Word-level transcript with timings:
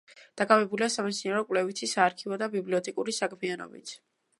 დაკავებულია 0.41 0.87
სამეცნიერო-კვლევითი, 0.93 1.91
საარქივო 1.95 2.43
და 2.45 2.51
ბიბლიოთეკური 2.59 3.19
საქმიანობით. 3.23 3.99